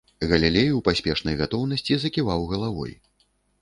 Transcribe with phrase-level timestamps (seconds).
[0.29, 3.01] Галілей у паспешнай гатоўнасці заківаў галавой.